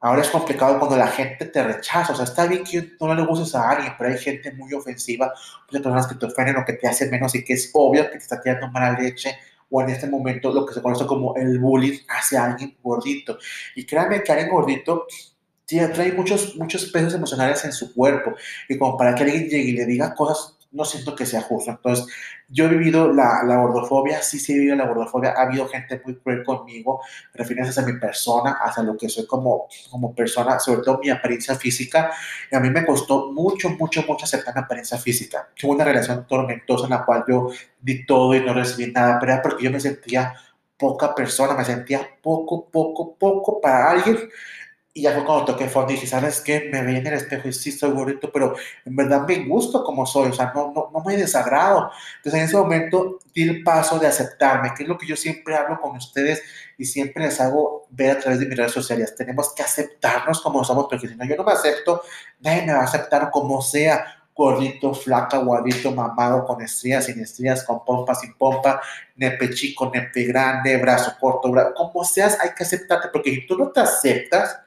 Ahora 0.02 0.22
es 0.22 0.30
complicado 0.30 0.80
cuando 0.80 0.98
la 0.98 1.08
gente 1.08 1.46
te 1.46 1.64
rechaza. 1.64 2.14
O 2.14 2.16
sea, 2.16 2.26
está 2.26 2.48
bien 2.48 2.64
que 2.64 2.94
no 3.00 3.14
le 3.14 3.24
gustes 3.24 3.54
a 3.54 3.70
alguien, 3.70 3.94
pero 3.98 4.10
hay 4.10 4.18
gente 4.18 4.52
muy 4.52 4.74
ofensiva, 4.74 5.32
hay 5.72 5.80
personas 5.80 6.08
que 6.08 6.16
te 6.16 6.26
ofenden 6.26 6.58
o 6.58 6.66
que 6.66 6.74
te 6.74 6.88
hacen 6.88 7.12
menos 7.12 7.36
y 7.36 7.44
que 7.44 7.54
es 7.54 7.70
obvio 7.74 8.06
que 8.06 8.18
te 8.18 8.18
está 8.18 8.42
tirando 8.42 8.68
mala 8.70 9.00
leche 9.00 9.38
o 9.70 9.82
en 9.82 9.90
este 9.90 10.08
momento 10.08 10.52
lo 10.52 10.66
que 10.66 10.74
se 10.74 10.82
conoce 10.82 11.06
como 11.06 11.36
el 11.36 11.60
bullying 11.60 12.00
hacia 12.10 12.46
alguien 12.46 12.76
gordito. 12.84 13.38
Y 13.76 13.86
créanme 13.86 14.24
que 14.24 14.32
alguien 14.32 14.50
gordito 14.50 15.06
trae 15.94 16.12
muchos, 16.12 16.56
muchos 16.58 16.92
pesos 16.92 17.14
emocionales 17.14 17.64
en 17.64 17.72
su 17.72 17.94
cuerpo 17.94 18.34
y 18.68 18.78
como 18.78 18.98
para 18.98 19.16
que 19.16 19.24
alguien 19.24 19.44
llegue 19.44 19.70
y 19.70 19.72
le 19.72 19.86
diga 19.86 20.14
cosas 20.14 20.58
no 20.72 20.86
siento 20.86 21.16
que 21.16 21.26
sea 21.26 21.42
justo. 21.42 21.72
Entonces, 21.72 22.06
yo 22.48 22.66
he 22.66 22.70
vivido 22.70 23.12
la, 23.12 23.44
la 23.44 23.58
gordofobia, 23.58 24.22
sí, 24.22 24.40
sí 24.40 24.54
he 24.54 24.56
vivido 24.56 24.76
la 24.76 24.88
gordofobia, 24.88 25.34
ha 25.38 25.44
habido 25.44 25.68
gente 25.68 26.02
muy 26.04 26.16
cruel 26.18 26.44
conmigo, 26.44 27.02
refiriéndose 27.34 27.82
a 27.82 27.86
mi 27.86 27.94
persona, 28.00 28.58
hasta 28.62 28.84
lo 28.84 28.98
que 28.98 29.10
soy 29.10 29.26
como, 29.26 29.68
como 29.90 30.16
persona, 30.16 30.60
sobre 30.60 30.82
todo 30.82 31.00
mi 31.00 31.10
apariencia 31.10 31.56
física, 31.56 32.12
y 32.52 32.56
a 32.56 32.60
mí 32.60 32.70
me 32.70 32.86
costó 32.86 33.32
mucho, 33.32 33.70
mucho, 33.70 34.04
mucho 34.08 34.26
aceptar 34.26 34.56
mi 34.56 34.62
apariencia 34.62 34.98
física. 34.98 35.50
Tuve 35.60 35.72
una 35.72 35.86
relación 35.86 36.26
tormentosa 36.26 36.86
en 36.86 36.92
la 36.92 37.06
cual 37.06 37.24
yo 37.28 37.50
di 37.80 38.06
todo 38.06 38.34
y 38.36 38.42
no 38.42 38.54
recibí 38.54 38.92
nada, 38.92 39.20
pero 39.20 39.34
era 39.34 39.42
porque 39.42 39.66
yo 39.66 39.72
me 39.72 39.80
sentía 39.80 40.34
poca 40.78 41.14
persona, 41.14 41.54
me 41.54 41.66
sentía 41.66 42.02
poco, 42.22 42.68
poco, 42.70 43.16
poco 43.16 43.62
para 43.62 43.92
alguien 43.92 44.18
y 44.94 45.04
ya 45.04 45.14
fue 45.14 45.24
cuando 45.24 45.46
toqué 45.46 45.70
fondo 45.70 45.92
y 45.92 45.96
dije, 45.96 46.08
¿sabes 46.08 46.42
qué? 46.42 46.70
Me 46.72 46.84
veía 46.84 47.00
en 47.00 47.08
el 47.08 47.14
espejo 47.14 47.48
y 47.48 47.54
sí, 47.54 47.72
soy 47.72 47.92
gordito, 47.92 48.30
pero 48.32 48.56
en 48.86 48.96
verdad 48.96 49.26
me 49.26 49.46
gusto 49.46 49.86
como 49.86 50.06
soy, 50.06 50.30
o 50.30 50.34
sea, 50.34 50.52
no, 50.54 50.74
no, 50.76 50.90
no 50.92 51.04
me 51.06 51.16
desagrado. 51.16 51.92
Entonces 52.18 52.40
en 52.42 52.46
ese 52.46 52.58
momento 52.58 53.20
di 53.34 53.44
el 53.44 53.64
paso 53.64 54.00
de 54.00 54.08
aceptarme, 54.08 54.74
que 54.76 54.84
es 54.84 54.90
lo 54.90 54.98
que 54.98 55.08
yo 55.08 55.16
siempre 55.16 55.56
hablo 55.56 55.80
con 55.80 55.96
ustedes 55.96 56.44
y 56.78 56.84
siempre 56.84 57.24
les 57.24 57.40
hago 57.40 57.88
ver 57.90 58.18
a 58.18 58.20
través 58.20 58.42
de 58.42 58.48
mis 58.48 58.58
redes 58.58 58.74
sociales. 58.74 59.16
Tenemos 59.16 59.54
que 59.56 59.64
aceptarnos 59.64 60.42
como 60.42 60.64
somos, 60.66 60.88
porque 60.90 61.08
si 61.08 61.16
no, 61.16 61.24
yo 61.24 61.38
no 61.38 61.46
me 61.46 61.54
acepto, 61.54 62.02
nadie 62.42 62.64
me 62.64 62.74
va 62.74 62.80
a 62.80 62.84
aceptar 62.84 63.32
como 63.32 63.62
sea 63.62 64.18
gordito, 64.36 64.94
flaca, 64.94 65.38
guadito, 65.38 65.92
mamado, 65.92 66.46
con 66.46 66.62
estrías, 66.62 67.06
sin 67.06 67.20
estrías, 67.22 67.64
con 67.64 67.86
pompa, 67.86 68.16
sin 68.16 68.34
pompa, 68.34 68.82
nepe 69.16 69.52
chico, 69.52 69.90
nepe 69.94 70.24
grande, 70.24 70.78
brazo 70.78 71.16
corto, 71.20 71.52
brazo, 71.52 71.74
como 71.76 72.04
seas, 72.04 72.38
hay 72.42 72.50
que 72.56 72.64
aceptarte, 72.64 73.10
porque 73.10 73.32
si 73.32 73.46
tú 73.46 73.58
no 73.58 73.70
te 73.70 73.82
aceptas, 73.82 74.60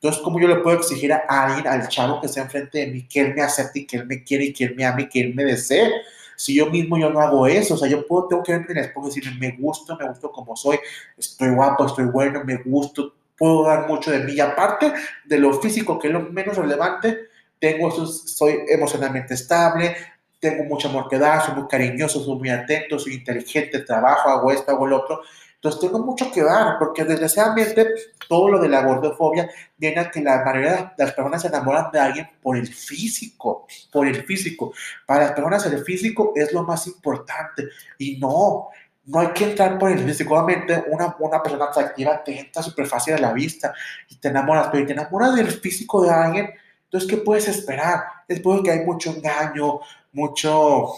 entonces, 0.00 0.22
¿cómo 0.22 0.38
yo 0.38 0.46
le 0.46 0.56
puedo 0.56 0.78
exigir 0.78 1.12
a 1.12 1.24
alguien, 1.26 1.66
al 1.66 1.88
chavo 1.88 2.20
que 2.20 2.28
está 2.28 2.42
enfrente 2.42 2.78
de 2.78 2.86
mí, 2.86 3.08
que 3.08 3.20
él 3.20 3.34
me 3.34 3.42
acepte 3.42 3.80
y 3.80 3.86
que 3.86 3.96
él 3.96 4.06
me 4.06 4.22
quiere 4.22 4.44
y 4.44 4.52
que 4.52 4.64
él 4.64 4.76
me 4.76 4.84
ame 4.86 5.02
y 5.02 5.08
que 5.08 5.20
él 5.20 5.34
me 5.34 5.44
desee? 5.44 5.90
Si 6.36 6.54
yo 6.54 6.66
mismo 6.66 6.96
yo 6.96 7.10
no 7.10 7.20
hago 7.20 7.48
eso, 7.48 7.74
o 7.74 7.76
sea, 7.76 7.88
yo 7.88 8.06
puedo, 8.06 8.28
tengo 8.28 8.44
que 8.44 8.52
verme 8.52 8.66
en 8.70 8.78
el 8.78 8.84
espejo 8.84 9.06
y 9.06 9.08
decir, 9.08 9.24
me 9.40 9.56
gusto, 9.56 9.96
me 9.96 10.08
gusto 10.08 10.30
como 10.30 10.54
soy, 10.54 10.78
estoy 11.16 11.50
guapo, 11.50 11.86
estoy 11.86 12.04
bueno, 12.04 12.44
me 12.44 12.58
gusto, 12.58 13.12
puedo 13.36 13.64
dar 13.64 13.88
mucho 13.88 14.12
de 14.12 14.20
mí. 14.20 14.34
Y 14.34 14.40
aparte 14.40 14.92
de 15.24 15.38
lo 15.38 15.52
físico, 15.54 15.98
que 15.98 16.06
es 16.06 16.12
lo 16.12 16.20
menos 16.20 16.56
relevante, 16.56 17.18
tengo, 17.58 17.90
soy 17.90 18.60
emocionalmente 18.68 19.34
estable, 19.34 19.96
tengo 20.38 20.62
mucho 20.62 20.88
amor 20.88 21.08
que 21.08 21.18
dar, 21.18 21.44
soy 21.44 21.56
muy 21.56 21.66
cariñoso, 21.66 22.22
soy 22.22 22.36
muy 22.36 22.50
atento, 22.50 23.00
soy 23.00 23.14
inteligente, 23.14 23.80
trabajo, 23.80 24.28
hago 24.28 24.52
esto, 24.52 24.70
hago 24.70 24.86
lo 24.86 25.02
otro. 25.02 25.22
Entonces 25.58 25.80
tengo 25.80 25.98
mucho 25.98 26.30
que 26.30 26.42
dar, 26.42 26.78
porque 26.78 27.02
desgraciadamente 27.04 27.88
todo 28.28 28.48
lo 28.48 28.60
de 28.60 28.68
la 28.68 28.84
gordofobia 28.84 29.50
viene 29.76 30.00
a 30.00 30.10
que 30.10 30.22
la 30.22 30.44
mayoría 30.44 30.94
de 30.96 31.04
las 31.04 31.12
personas 31.14 31.42
se 31.42 31.48
enamoran 31.48 31.90
de 31.90 31.98
alguien 31.98 32.30
por 32.40 32.56
el 32.56 32.68
físico, 32.68 33.66
por 33.90 34.06
el 34.06 34.22
físico. 34.24 34.72
Para 35.04 35.24
las 35.24 35.32
personas 35.32 35.66
el 35.66 35.82
físico 35.82 36.32
es 36.36 36.52
lo 36.52 36.62
más 36.62 36.86
importante 36.86 37.64
y 37.98 38.18
no, 38.18 38.68
no 39.06 39.18
hay 39.18 39.28
que 39.28 39.50
entrar 39.50 39.76
por 39.80 39.90
el 39.90 39.98
físico. 39.98 40.36
Obviamente 40.36 40.84
una, 40.90 41.16
una 41.18 41.42
persona 41.42 41.64
atractiva 41.64 42.22
te 42.22 42.38
entra 42.38 42.62
súper 42.62 42.86
fácil 42.86 43.14
a 43.14 43.18
la 43.18 43.32
vista 43.32 43.74
y 44.08 44.14
te 44.16 44.28
enamoras, 44.28 44.68
pero 44.70 44.86
te 44.86 44.92
enamoras 44.92 45.34
del 45.34 45.48
físico 45.48 46.04
de 46.04 46.10
alguien, 46.10 46.50
entonces 46.84 47.10
¿qué 47.10 47.16
puedes 47.16 47.48
esperar? 47.48 48.04
Es 48.28 48.38
porque 48.38 48.70
hay 48.70 48.84
mucho 48.84 49.10
engaño, 49.10 49.80
mucho 50.12 50.92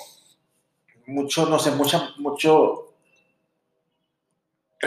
mucho, 1.06 1.46
no 1.46 1.58
sé, 1.58 1.72
mucha, 1.72 2.10
mucho 2.18 2.89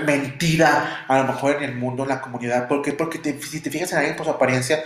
mentira 0.02 1.06
a 1.08 1.20
lo 1.20 1.26
mejor 1.26 1.58
en 1.58 1.64
el 1.64 1.76
mundo, 1.76 2.04
en 2.04 2.10
la 2.10 2.22
comunidad. 2.22 2.68
¿Por 2.68 2.82
qué? 2.82 2.94
Porque 2.94 3.20
si 3.42 3.62
te 3.62 3.70
fijas 3.70 3.92
en 3.92 4.00
alguien 4.00 4.16
por 4.16 4.26
su 4.26 4.32
apariencia, 4.32 4.84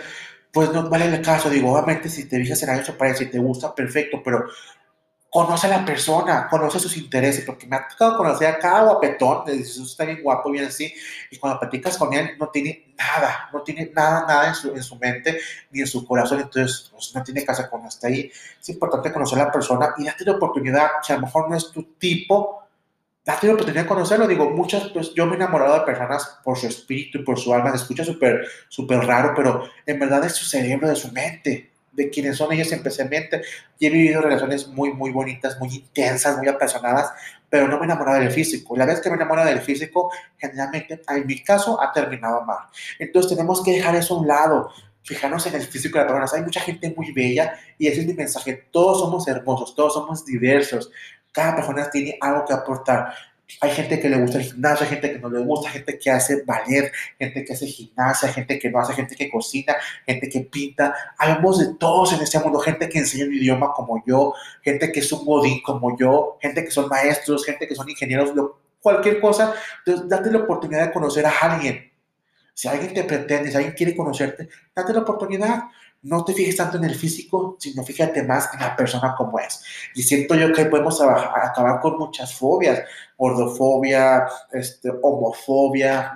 pues 0.51 0.71
no 0.71 0.89
vale 0.89 1.05
el 1.05 1.21
caso. 1.21 1.49
Digo, 1.49 1.71
obviamente 1.73 2.09
si 2.09 2.25
te 2.25 2.37
fijas 2.37 2.61
en 2.63 2.69
alguien 2.69 2.85
por 2.85 2.93
su 2.93 2.95
apariencia 2.95 3.25
y 3.27 3.31
te 3.31 3.39
gusta, 3.39 3.73
perfecto, 3.73 4.21
pero 4.23 4.45
conoce 5.29 5.67
a 5.67 5.77
la 5.77 5.85
persona, 5.85 6.47
conoce 6.49 6.79
sus 6.79 6.95
intereses, 6.97 7.43
porque 7.45 7.67
me 7.67 7.75
ha 7.75 7.87
tocado 7.87 8.17
conocer 8.17 8.47
a 8.47 8.59
cada 8.59 8.83
guapetón, 8.83 9.43
eso 9.49 9.83
está 9.83 10.05
bien 10.05 10.23
guapo, 10.23 10.49
bien 10.49 10.65
así, 10.65 10.93
y 11.29 11.37
cuando 11.37 11.59
platicas 11.59 11.97
con 11.97 12.13
él 12.13 12.31
no 12.39 12.49
tiene 12.49 12.93
nada, 12.97 13.49
no 13.51 13.61
tiene 13.61 13.91
nada, 13.93 14.25
nada 14.25 14.47
en 14.47 14.55
su, 14.55 14.73
en 14.73 14.81
su 14.81 14.95
mente 14.95 15.37
ni 15.69 15.81
en 15.81 15.87
su 15.87 16.05
corazón, 16.05 16.39
entonces 16.39 16.89
pues, 16.91 17.13
no 17.13 17.23
tiene 17.23 17.45
casa 17.45 17.69
con 17.69 17.85
hasta 17.85 18.07
ahí. 18.07 18.31
Es 18.59 18.69
importante 18.69 19.11
conocer 19.11 19.39
a 19.39 19.45
la 19.45 19.51
persona 19.51 19.93
y 19.97 20.05
date 20.05 20.25
la 20.25 20.33
oportunidad, 20.33 20.87
si 21.03 21.13
a 21.13 21.17
lo 21.17 21.23
mejor 21.23 21.49
no 21.49 21.55
es 21.55 21.71
tu 21.71 21.83
tipo, 21.99 22.66
date 23.27 23.45
la 23.45 23.53
oportunidad 23.53 23.83
de 23.83 23.87
conocerlo. 23.89 24.25
Digo, 24.25 24.49
muchas, 24.49 24.87
pues 24.89 25.13
yo 25.13 25.25
me 25.25 25.33
he 25.33 25.35
enamorado 25.35 25.73
de 25.73 25.81
personas 25.81 26.39
por 26.43 26.57
su 26.57 26.65
espíritu 26.65 27.19
y 27.19 27.23
por 27.23 27.37
su 27.37 27.53
alma, 27.53 27.71
se 27.71 27.77
escucha 27.77 28.05
súper, 28.05 28.47
súper 28.69 28.99
raro, 28.99 29.33
pero 29.35 29.69
en 29.85 29.99
verdad 29.99 30.23
es 30.23 30.33
su 30.33 30.45
cerebro, 30.45 30.87
de 30.87 30.95
su 30.95 31.11
mente 31.11 31.71
de 31.97 32.11
quienes 32.11 32.37
son 32.37 32.53
ellos 32.53 32.71
especialmente. 32.71 33.41
Y 33.79 33.87
he 33.87 33.89
vivido 33.89 34.21
relaciones 34.21 34.67
muy, 34.67 34.93
muy 34.93 35.11
bonitas, 35.11 35.59
muy 35.59 35.69
intensas, 35.69 36.37
muy 36.37 36.47
apasionadas, 36.47 37.11
pero 37.49 37.67
no 37.67 37.77
me 37.77 37.81
he 37.81 37.85
enamorado 37.85 38.19
del 38.19 38.31
físico. 38.31 38.77
La 38.77 38.85
vez 38.85 39.01
que 39.01 39.09
me 39.09 39.15
enamoro 39.15 39.43
del 39.43 39.59
físico, 39.59 40.11
generalmente, 40.37 41.01
en 41.09 41.25
mi 41.25 41.43
caso, 41.43 41.81
ha 41.81 41.91
terminado 41.91 42.43
mal. 42.43 42.67
Entonces 42.99 43.35
tenemos 43.35 43.63
que 43.63 43.71
dejar 43.71 43.95
eso 43.95 44.15
a 44.15 44.19
un 44.19 44.27
lado, 44.27 44.69
fijarnos 45.01 45.47
en 45.47 45.55
el 45.55 45.63
físico 45.63 45.97
de 45.97 46.03
las 46.03 46.11
personas. 46.11 46.33
Hay 46.35 46.43
mucha 46.43 46.61
gente 46.61 46.93
muy 46.95 47.11
bella 47.13 47.57
y 47.79 47.87
ese 47.87 48.01
es 48.01 48.07
mi 48.07 48.13
mensaje. 48.13 48.67
Todos 48.71 48.99
somos 48.99 49.27
hermosos, 49.27 49.73
todos 49.73 49.93
somos 49.93 50.23
diversos. 50.23 50.91
Cada 51.31 51.55
persona 51.55 51.89
tiene 51.89 52.17
algo 52.21 52.45
que 52.45 52.53
aportar. 52.53 53.13
Hay 53.61 53.71
gente 53.71 53.99
que 53.99 54.09
le 54.09 54.17
gusta 54.17 54.39
el 54.39 54.43
gimnasio, 54.43 54.85
gente 54.85 55.13
que 55.13 55.19
no 55.19 55.29
le 55.29 55.39
gusta, 55.39 55.69
gente 55.69 55.97
que 55.97 56.11
hace 56.11 56.43
ballet, 56.43 56.91
gente 57.17 57.45
que 57.45 57.53
hace 57.53 57.65
gimnasia, 57.65 58.27
gente 58.29 58.59
que 58.59 58.69
no 58.69 58.79
hace, 58.79 58.93
gente 58.93 59.15
que 59.15 59.29
cocina, 59.29 59.75
gente 60.05 60.27
que 60.27 60.41
pinta. 60.41 60.93
Hablamos 61.17 61.59
de 61.59 61.75
todos 61.75 62.11
en 62.11 62.21
este 62.21 62.39
mundo, 62.39 62.59
gente 62.59 62.89
que 62.89 62.99
enseña 62.99 63.25
un 63.25 63.33
idioma 63.33 63.71
como 63.73 64.03
yo, 64.05 64.33
gente 64.61 64.91
que 64.91 64.99
es 64.99 65.11
un 65.13 65.23
godín 65.23 65.61
como 65.61 65.97
yo, 65.97 66.37
gente 66.41 66.65
que 66.65 66.71
son 66.71 66.89
maestros, 66.89 67.45
gente 67.45 67.67
que 67.67 67.75
son 67.75 67.89
ingenieros, 67.89 68.33
cualquier 68.81 69.21
cosa. 69.21 69.53
Entonces, 69.85 70.09
date 70.09 70.29
la 70.29 70.39
oportunidad 70.39 70.87
de 70.87 70.91
conocer 70.91 71.25
a 71.25 71.29
alguien. 71.29 71.89
Si 72.57 72.67
alguien 72.67 72.91
te 72.91 73.03
pretende, 73.03 73.51
si 73.51 73.55
alguien 73.55 73.75
quiere 73.75 73.95
conocerte, 73.95 74.49
date 74.75 74.91
la 74.91 75.01
oportunidad 75.01 75.65
no 76.01 76.25
te 76.25 76.33
fijes 76.33 76.55
tanto 76.55 76.77
en 76.77 76.85
el 76.85 76.95
físico, 76.95 77.55
sino 77.59 77.83
fíjate 77.83 78.23
más 78.23 78.49
en 78.51 78.61
la 78.61 78.75
persona 78.75 79.13
como 79.15 79.37
es. 79.37 79.63
Y 79.93 80.01
siento 80.01 80.33
yo 80.33 80.51
que 80.51 80.65
podemos 80.65 80.99
acabar 80.99 81.79
con 81.81 81.99
muchas 81.99 82.33
fobias, 82.33 82.81
gordofobia, 83.15 84.25
este, 84.51 84.91
homofobia, 85.03 86.13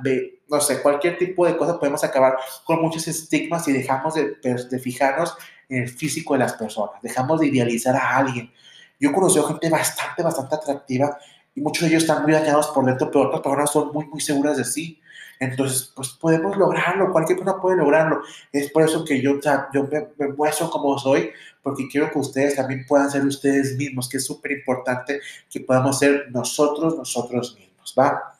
no 0.50 0.62
sé, 0.62 0.81
cualquier 0.81 1.19
tipo 1.19 1.45
de 1.45 1.55
cosa, 1.55 1.79
podemos 1.79 2.03
acabar 2.03 2.38
con 2.65 2.81
muchos 2.81 3.07
estigmas 3.07 3.67
y 3.67 3.74
dejamos 3.74 4.15
de, 4.15 4.38
de 4.41 4.79
fijarnos 4.79 5.38
en 5.69 5.83
el 5.83 5.89
físico 5.89 6.33
de 6.33 6.39
las 6.39 6.53
personas, 6.53 7.00
dejamos 7.03 7.39
de 7.39 7.48
idealizar 7.50 7.95
a 7.95 8.17
alguien. 8.17 8.51
Yo 9.00 9.12
he 9.12 9.13
conocido 9.13 9.43
gente 9.43 9.69
bastante, 9.69 10.24
bastante 10.24 10.55
atractiva 10.55 11.19
muchos 11.62 11.82
de 11.82 11.88
ellos 11.89 12.03
están 12.03 12.24
muy 12.24 12.34
dañados 12.34 12.68
por 12.68 12.86
dentro, 12.86 13.10
pero 13.12 13.27
otras 13.27 13.41
personas 13.41 13.72
son 13.72 13.91
muy, 13.94 14.06
muy 14.06 14.22
seguras 14.22 14.58
de 14.58 14.65
sí 14.65 15.01
entonces, 15.41 15.91
pues 15.96 16.10
podemos 16.10 16.56
lograrlo, 16.56 17.12
cualquier 17.12 17.39
persona 17.39 17.60
puede 17.60 17.75
lograrlo. 17.75 18.22
Es 18.53 18.72
por 18.72 18.84
eso 18.84 19.03
que 19.03 19.20
yo, 19.20 19.39
yo 19.74 19.88
me, 20.20 20.27
muestro 20.38 20.70
como 20.70 21.00
soy, 21.00 21.32
porque 21.63 21.88
quiero 21.91 22.12
que 22.12 22.20
ustedes 22.20 22.56
también 22.56 22.86
puedan 22.88 23.10
ser 23.10 23.25
ustedes 23.25 23.75
mismos, 23.75 24.08
que 24.08 24.18
es 24.18 24.25
súper 24.25 24.51
importante 24.51 25.20
que 25.50 25.62
podamos 25.62 25.98
ser 25.98 26.27
nosotros, 26.30 26.96
nosotros 26.96 27.58
mismos, 27.58 27.96
¿va? 27.98 28.31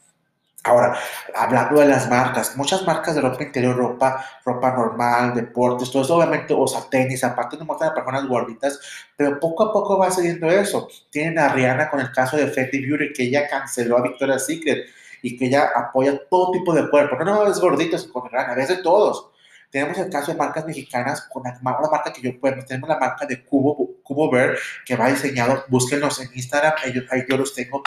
Ahora, 0.64 0.96
hablando 1.36 1.80
de 1.80 1.88
las 1.88 2.08
marcas, 2.08 2.56
muchas 2.56 2.86
marcas 2.86 3.16
de 3.16 3.22
ropa 3.22 3.42
interior, 3.42 3.76
ropa, 3.76 4.24
ropa 4.46 4.72
normal, 4.72 5.34
deportes, 5.34 5.90
todo 5.90 6.04
eso 6.04 6.18
obviamente, 6.18 6.54
o 6.56 6.68
sea, 6.68 6.82
tenis, 6.88 7.24
aparte 7.24 7.58
no 7.58 7.66
muestran 7.66 7.90
a 7.90 7.94
personas 7.96 8.28
gorditas, 8.28 8.80
pero 9.18 9.40
poco 9.40 9.64
a 9.64 9.74
poco 9.74 9.98
va 9.98 10.12
saliendo 10.12 10.48
eso. 10.52 10.88
Tienen 11.10 11.40
a 11.40 11.50
Rihanna 11.50 11.90
con 11.90 12.00
el 12.00 12.12
caso 12.12 12.38
de 12.38 12.46
Fenty 12.46 12.86
Beauty, 12.86 13.12
que 13.12 13.24
ella 13.24 13.48
canceló 13.50 13.98
a 13.98 14.04
Victoria's 14.04 14.46
Secret 14.46 14.86
y 15.24 15.36
que 15.36 15.48
ella 15.48 15.72
apoya 15.76 16.20
todo 16.30 16.52
tipo 16.52 16.74
de 16.76 16.88
cuerpo. 16.92 17.16
No, 17.16 17.26
no, 17.26 17.48
es 17.48 17.60
gordito, 17.60 17.96
es 17.96 18.04
con 18.06 18.30
a 18.36 18.54
veces 18.54 18.84
todos. 18.84 19.31
Tenemos 19.72 19.98
el 19.98 20.10
caso 20.10 20.34
de 20.34 20.38
marcas 20.38 20.66
mexicanas, 20.66 21.22
con 21.32 21.44
una 21.44 21.60
marca 21.62 22.12
que 22.12 22.22
yo 22.22 22.38
puedo, 22.38 22.64
tenemos 22.66 22.90
la 22.90 23.00
marca 23.00 23.26
de 23.26 23.46
Cubo, 23.46 24.02
Cubo 24.04 24.30
Bear, 24.30 24.58
que 24.86 24.98
va 24.98 25.10
diseñado, 25.10 25.64
búsquenlos 25.70 26.20
en 26.20 26.30
Instagram, 26.36 26.74
ellos, 26.86 27.06
ahí 27.10 27.24
yo 27.28 27.38
los 27.38 27.56
tengo, 27.56 27.82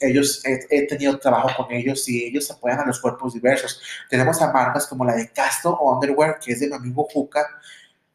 ellos, 0.00 0.42
he, 0.44 0.86
tenido 0.86 1.18
trabajo 1.18 1.50
con 1.56 1.74
ellos 1.74 2.06
y 2.06 2.26
ellos 2.26 2.50
apoyan 2.50 2.80
a 2.80 2.86
los 2.86 3.00
cuerpos 3.00 3.32
diversos. 3.32 3.80
Tenemos 4.10 4.42
a 4.42 4.52
marcas 4.52 4.86
como 4.86 5.06
la 5.06 5.14
de 5.14 5.32
Casto 5.32 5.78
Underwear, 5.80 6.38
que 6.38 6.52
es 6.52 6.60
de 6.60 6.68
mi 6.68 6.74
amigo 6.74 7.08
Juca, 7.10 7.46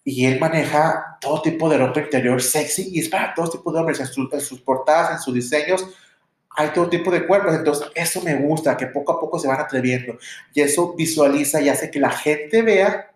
y 0.03 0.25
él 0.25 0.39
maneja 0.39 1.17
todo 1.19 1.41
tipo 1.41 1.67
de 1.67 1.79
ropa 1.79 1.99
interior 1.99 2.41
sexy 2.41 2.91
y 2.93 2.99
es 2.99 3.09
para 3.09 3.33
todo 3.33 3.49
tipo 3.49 3.73
de 3.73 3.79
hombres 3.79 3.99
en, 3.99 4.07
en 4.31 4.41
sus 4.41 4.61
portadas, 4.61 5.11
en 5.11 5.19
sus 5.19 5.33
diseños, 5.33 5.85
hay 6.57 6.69
todo 6.69 6.89
tipo 6.89 7.11
de 7.11 7.27
cuerpos, 7.27 7.53
entonces 7.53 7.87
eso 7.93 8.19
me 8.23 8.35
gusta, 8.35 8.75
que 8.75 8.87
poco 8.87 9.11
a 9.11 9.19
poco 9.19 9.37
se 9.37 9.47
van 9.47 9.59
atreviendo. 9.59 10.17
Y 10.55 10.61
eso 10.61 10.95
visualiza 10.95 11.61
y 11.61 11.69
hace 11.69 11.91
que 11.91 11.99
la 11.99 12.09
gente 12.09 12.63
vea 12.63 13.11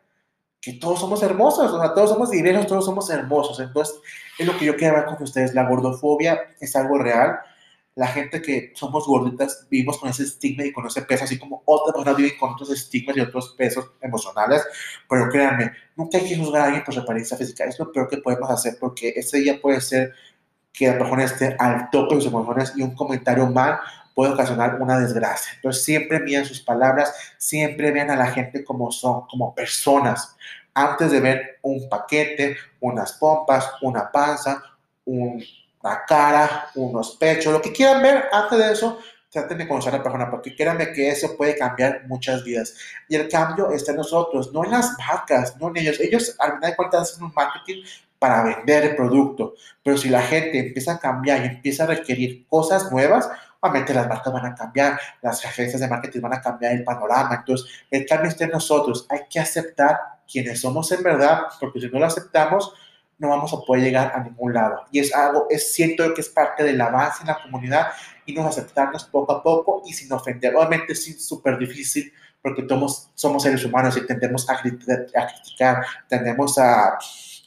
que 0.61 0.73
todos 0.73 0.99
somos 0.99 1.23
hermosos, 1.23 1.71
o 1.71 1.81
sea, 1.81 1.91
todos 1.95 2.11
somos 2.11 2.29
diversos, 2.29 2.67
todos 2.67 2.85
somos 2.85 3.09
hermosos, 3.09 3.59
entonces 3.59 3.95
es 4.37 4.45
lo 4.45 4.55
que 4.59 4.65
yo 4.65 4.75
quiero 4.75 4.93
hablar 4.95 5.15
con 5.15 5.23
ustedes, 5.23 5.55
la 5.55 5.67
gordofobia 5.67 6.39
es 6.59 6.75
algo 6.75 6.99
real, 6.99 7.39
la 7.95 8.05
gente 8.05 8.43
que 8.43 8.73
somos 8.75 9.07
gorditas 9.07 9.67
vivimos 9.71 9.97
con 9.97 10.09
ese 10.09 10.21
estigma 10.21 10.63
y 10.63 10.71
con 10.71 10.85
ese 10.85 11.01
peso, 11.01 11.23
así 11.23 11.39
como 11.39 11.63
otras 11.65 11.95
personas 11.95 12.17
viven 12.17 12.37
con 12.39 12.53
otros 12.53 12.69
estigmas 12.69 13.17
y 13.17 13.21
otros 13.21 13.55
pesos 13.57 13.89
emocionales, 14.01 14.63
pero 15.09 15.29
créanme, 15.29 15.71
nunca 15.95 16.19
hay 16.19 16.29
que 16.29 16.37
juzgar 16.37 16.61
a 16.61 16.65
alguien 16.65 16.83
por 16.83 16.93
su 16.93 16.99
apariencia 16.99 17.35
física, 17.35 17.63
es 17.65 17.79
lo 17.79 17.91
peor 17.91 18.07
que 18.07 18.17
podemos 18.17 18.51
hacer 18.51 18.77
porque 18.79 19.13
ese 19.15 19.39
día 19.39 19.59
puede 19.59 19.81
ser 19.81 20.13
que 20.73 20.87
la 20.87 20.97
persona 20.97 21.23
esté 21.23 21.55
al 21.59 21.89
tope 21.89 22.15
de 22.15 22.21
sus 22.21 22.31
emociones 22.31 22.73
y 22.75 22.81
un 22.81 22.95
comentario 22.95 23.47
mal 23.47 23.79
puede 24.13 24.33
ocasionar 24.33 24.81
una 24.81 24.99
desgracia. 24.99 25.53
Entonces 25.55 25.83
siempre 25.83 26.19
miren 26.19 26.45
sus 26.45 26.61
palabras, 26.61 27.13
siempre 27.37 27.91
vean 27.91 28.11
a 28.11 28.15
la 28.15 28.27
gente 28.27 28.63
como 28.63 28.91
son, 28.91 29.25
como 29.27 29.53
personas, 29.55 30.35
antes 30.73 31.11
de 31.11 31.19
ver 31.19 31.59
un 31.61 31.89
paquete, 31.89 32.55
unas 32.79 33.13
pompas, 33.13 33.69
una 33.81 34.11
panza, 34.11 34.63
una 35.05 36.05
cara, 36.07 36.67
unos 36.75 37.15
pechos, 37.17 37.51
lo 37.51 37.61
que 37.61 37.71
quieran 37.71 38.01
ver, 38.01 38.25
antes 38.31 38.57
de 38.57 38.71
eso, 38.71 38.99
traten 39.29 39.57
de 39.57 39.67
conocer 39.67 39.93
a 39.93 39.97
la 39.97 40.03
persona, 40.03 40.29
porque 40.29 40.55
créanme 40.55 40.91
que 40.91 41.09
eso 41.09 41.35
puede 41.37 41.57
cambiar 41.57 42.03
muchas 42.07 42.43
vidas. 42.43 42.75
Y 43.07 43.15
el 43.15 43.29
cambio 43.29 43.71
está 43.71 43.91
en 43.91 43.97
nosotros, 43.97 44.51
no 44.53 44.65
en 44.65 44.71
las 44.71 44.97
marcas, 44.97 45.55
no 45.57 45.69
en 45.69 45.77
ellos. 45.77 45.99
Ellos, 45.99 46.35
al 46.39 46.55
final 46.55 46.69
de 46.71 46.75
cuentas, 46.75 47.01
hacen 47.01 47.23
un 47.23 47.33
marketing 47.33 47.83
para 48.21 48.43
vender 48.43 48.83
el 48.83 48.95
producto. 48.95 49.55
Pero 49.81 49.97
si 49.97 50.07
la 50.07 50.21
gente 50.21 50.59
empieza 50.59 50.91
a 50.91 50.99
cambiar 50.99 51.41
y 51.43 51.47
empieza 51.47 51.85
a 51.85 51.87
requerir 51.87 52.45
cosas 52.45 52.91
nuevas, 52.91 53.27
obviamente 53.59 53.95
las 53.95 54.07
marcas 54.07 54.31
van 54.31 54.45
a 54.45 54.53
cambiar, 54.53 54.99
las 55.23 55.43
agencias 55.43 55.81
de 55.81 55.87
marketing 55.87 56.21
van 56.21 56.35
a 56.35 56.41
cambiar 56.41 56.73
el 56.73 56.83
panorama. 56.83 57.33
Entonces, 57.33 57.67
el 57.89 58.05
cambio 58.05 58.29
está 58.29 58.43
en 58.43 58.51
nosotros. 58.51 59.07
Hay 59.09 59.21
que 59.27 59.39
aceptar 59.39 59.99
quienes 60.31 60.61
somos 60.61 60.91
en 60.91 61.01
verdad, 61.01 61.45
porque 61.59 61.81
si 61.81 61.87
no 61.87 61.97
lo 61.97 62.05
aceptamos, 62.05 62.71
no 63.17 63.29
vamos 63.29 63.51
a 63.53 63.65
poder 63.65 63.85
llegar 63.85 64.11
a 64.13 64.23
ningún 64.23 64.53
lado. 64.53 64.85
Y 64.91 64.99
es 64.99 65.15
algo, 65.15 65.47
es 65.49 65.73
siento 65.73 66.13
que 66.13 66.21
es 66.21 66.29
parte 66.29 66.63
del 66.63 66.79
avance 66.79 67.23
en 67.23 67.27
la 67.27 67.41
comunidad 67.41 67.87
y 68.27 68.35
nos 68.35 68.45
aceptarnos 68.45 69.05
poco 69.05 69.31
a 69.31 69.41
poco 69.41 69.81
y 69.87 69.93
sin 69.93 70.13
ofender. 70.13 70.55
Obviamente 70.55 70.93
es 70.93 71.27
súper 71.27 71.57
difícil 71.57 72.13
porque 72.39 72.67
somos 73.15 73.41
seres 73.41 73.65
humanos 73.65 73.97
y 73.97 74.05
tendemos 74.05 74.47
a, 74.47 74.53
a 74.53 74.61
criticar, 74.61 75.85
tendemos 76.07 76.59
a 76.59 76.99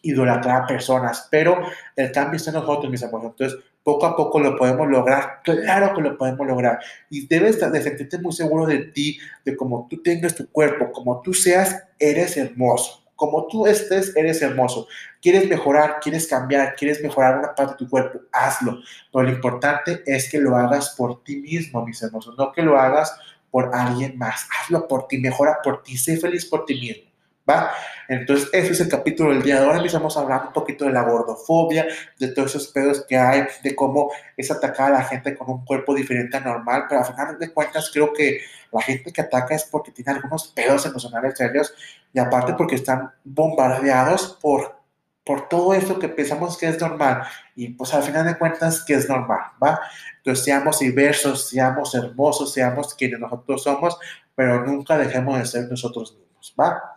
idolatrar 0.04 0.62
a 0.62 0.66
personas, 0.66 1.26
pero 1.30 1.58
el 1.96 2.12
cambio 2.12 2.36
está 2.36 2.50
en 2.50 2.56
nosotros, 2.56 2.90
mis 2.90 3.02
amores. 3.02 3.30
Entonces, 3.30 3.58
poco 3.82 4.06
a 4.06 4.16
poco 4.16 4.40
lo 4.40 4.56
podemos 4.56 4.88
lograr, 4.88 5.40
claro 5.44 5.94
que 5.94 6.02
lo 6.02 6.16
podemos 6.16 6.46
lograr. 6.46 6.78
Y 7.10 7.26
debes 7.26 7.60
de 7.60 7.82
sentirte 7.82 8.18
muy 8.18 8.32
seguro 8.32 8.66
de 8.66 8.78
ti, 8.78 9.18
de 9.44 9.56
cómo 9.56 9.86
tú 9.88 10.02
tengas 10.02 10.34
tu 10.34 10.50
cuerpo, 10.50 10.90
como 10.92 11.20
tú 11.20 11.34
seas, 11.34 11.84
eres 11.98 12.36
hermoso. 12.36 13.02
Como 13.16 13.46
tú 13.46 13.66
estés, 13.66 14.16
eres 14.16 14.42
hermoso. 14.42 14.88
Quieres 15.22 15.48
mejorar, 15.48 16.00
quieres 16.00 16.26
cambiar, 16.26 16.74
quieres 16.74 17.00
mejorar 17.02 17.38
una 17.38 17.54
parte 17.54 17.72
de 17.72 17.78
tu 17.78 17.88
cuerpo, 17.88 18.20
hazlo. 18.32 18.80
Pero 19.12 19.24
lo 19.24 19.30
importante 19.30 20.02
es 20.06 20.30
que 20.30 20.38
lo 20.38 20.56
hagas 20.56 20.94
por 20.96 21.22
ti 21.22 21.36
mismo, 21.36 21.84
mis 21.86 22.02
hermosos, 22.02 22.34
no 22.36 22.52
que 22.52 22.62
lo 22.62 22.78
hagas 22.78 23.14
por 23.50 23.70
alguien 23.72 24.18
más. 24.18 24.48
Hazlo 24.58 24.88
por 24.88 25.06
ti, 25.06 25.18
mejora 25.18 25.58
por 25.62 25.82
ti, 25.82 25.96
sé 25.96 26.16
feliz 26.16 26.44
por 26.46 26.64
ti 26.64 26.74
mismo. 26.74 27.13
¿Va? 27.48 27.70
Entonces, 28.08 28.48
ese 28.52 28.72
es 28.72 28.80
el 28.80 28.88
capítulo 28.88 29.30
del 29.30 29.42
día 29.42 29.60
de 29.60 29.66
hoy. 29.66 29.76
Empezamos 29.78 30.16
a 30.16 30.20
hablar 30.20 30.46
un 30.46 30.52
poquito 30.52 30.84
de 30.84 30.92
la 30.92 31.02
gordofobia, 31.02 31.86
de 32.18 32.28
todos 32.28 32.54
esos 32.54 32.68
pedos 32.68 33.04
que 33.08 33.16
hay, 33.16 33.44
de 33.62 33.74
cómo 33.74 34.10
es 34.36 34.50
atacar 34.50 34.92
a 34.92 34.98
la 34.98 35.04
gente 35.04 35.36
con 35.36 35.50
un 35.50 35.64
cuerpo 35.64 35.94
diferente 35.94 36.36
al 36.36 36.44
normal, 36.44 36.84
pero 36.88 37.00
al 37.00 37.06
final 37.06 37.38
de 37.38 37.52
cuentas 37.52 37.90
creo 37.92 38.12
que 38.12 38.40
la 38.72 38.82
gente 38.82 39.12
que 39.12 39.20
ataca 39.20 39.54
es 39.54 39.64
porque 39.64 39.92
tiene 39.92 40.12
algunos 40.12 40.48
pedos 40.48 40.84
emocionales 40.86 41.36
serios 41.36 41.74
y 42.12 42.18
aparte 42.18 42.54
porque 42.54 42.76
están 42.76 43.12
bombardeados 43.24 44.38
por 44.40 44.84
por 45.24 45.48
todo 45.48 45.72
esto 45.74 45.98
que 45.98 46.08
pensamos 46.08 46.58
que 46.58 46.68
es 46.68 46.78
normal 46.80 47.22
y 47.56 47.68
pues 47.70 47.94
al 47.94 48.02
final 48.02 48.26
de 48.26 48.36
cuentas 48.36 48.84
que 48.84 48.94
es 48.94 49.08
normal, 49.08 49.40
¿va? 49.62 49.80
Entonces 50.18 50.44
seamos 50.44 50.80
diversos, 50.80 51.48
seamos 51.48 51.94
hermosos, 51.94 52.52
seamos 52.52 52.94
quienes 52.94 53.20
nosotros 53.20 53.62
somos, 53.62 53.98
pero 54.34 54.64
nunca 54.66 54.98
dejemos 54.98 55.38
de 55.38 55.46
ser 55.46 55.70
nosotros 55.70 56.14
mismos, 56.18 56.54
¿va? 56.60 56.93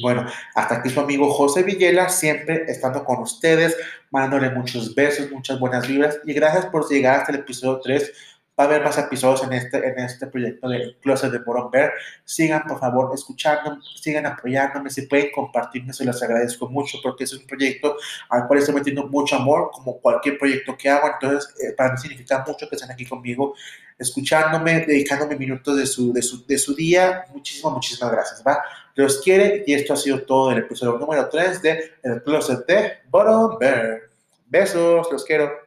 Bueno, 0.00 0.26
hasta 0.54 0.76
aquí 0.76 0.90
su 0.90 1.00
amigo 1.00 1.32
José 1.32 1.62
Villela, 1.62 2.08
siempre 2.08 2.64
estando 2.66 3.04
con 3.04 3.20
ustedes, 3.20 3.76
mandándole 4.10 4.50
muchos 4.50 4.94
besos, 4.94 5.30
muchas 5.30 5.60
buenas 5.60 5.86
vibras 5.86 6.18
y 6.24 6.32
gracias 6.32 6.66
por 6.66 6.88
llegar 6.88 7.20
hasta 7.20 7.32
el 7.32 7.38
episodio 7.38 7.80
3 7.80 8.12
Va 8.58 8.64
a 8.64 8.66
haber 8.68 8.84
más 8.84 8.96
episodios 8.98 9.42
en 9.42 9.52
este, 9.52 9.78
en 9.78 9.98
este 9.98 10.28
proyecto 10.28 10.68
de 10.68 10.96
Closet 11.00 11.32
de 11.32 11.38
Boron 11.40 11.72
Bear. 11.72 11.92
Sigan, 12.24 12.62
por 12.68 12.78
favor, 12.78 13.10
escuchándome, 13.12 13.80
sigan 14.00 14.26
apoyándome. 14.26 14.90
Si 14.90 15.02
pueden 15.08 15.32
compartirme, 15.32 15.92
se 15.92 16.04
los 16.04 16.22
agradezco 16.22 16.68
mucho 16.68 16.98
porque 17.02 17.24
es 17.24 17.32
un 17.32 17.44
proyecto 17.48 17.96
al 18.28 18.46
cual 18.46 18.60
estoy 18.60 18.76
metiendo 18.76 19.08
mucho 19.08 19.34
amor, 19.34 19.70
como 19.72 19.98
cualquier 19.98 20.38
proyecto 20.38 20.76
que 20.76 20.88
hago. 20.88 21.08
Entonces, 21.08 21.52
eh, 21.60 21.72
para 21.76 21.94
mí 21.94 21.98
significa 21.98 22.44
mucho 22.46 22.68
que 22.68 22.76
estén 22.76 22.92
aquí 22.92 23.04
conmigo, 23.04 23.56
escuchándome, 23.98 24.86
dedicándome 24.86 25.34
minutos 25.34 25.76
de 25.76 25.86
su, 25.86 26.12
de 26.12 26.22
su, 26.22 26.46
de 26.46 26.56
su 26.56 26.76
día. 26.76 27.24
Muchísimas, 27.34 27.72
muchísimas 27.72 28.12
gracias. 28.12 28.44
¿va? 28.46 28.62
Los 28.94 29.20
quiere 29.20 29.64
y 29.66 29.74
esto 29.74 29.94
ha 29.94 29.96
sido 29.96 30.22
todo 30.22 30.52
el 30.52 30.58
episodio 30.58 30.98
número 30.98 31.28
3 31.28 31.62
de 31.62 31.92
El 32.02 32.22
Closet 32.22 32.64
de 32.66 32.92
Boron 33.10 33.58
Bear. 33.58 34.02
Besos, 34.46 35.08
los 35.10 35.24
quiero. 35.24 35.63